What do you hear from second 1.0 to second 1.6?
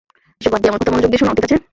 দিয়ে শোন, ঠিক আছে?